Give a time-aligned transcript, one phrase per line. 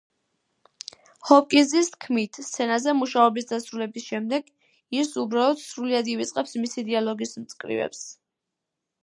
[1.31, 4.49] ჰოპკინზის თქმით, სცენაზე მუშაობის დასრულების შემდეგ,
[5.01, 8.03] ის უბრალოდ სრულიად ივიწყებს მისი დიალოგის მწკრივებს.